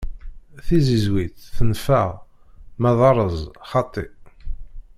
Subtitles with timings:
[0.67, 2.09] Tizizwit tenfeɛ
[2.81, 3.33] ma d areẓ
[3.69, 4.05] xaṭi.